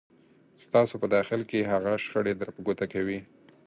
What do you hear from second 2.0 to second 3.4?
شخړې در په ګوته کوي.